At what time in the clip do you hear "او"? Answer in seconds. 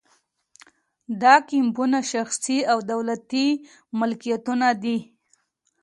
2.71-2.77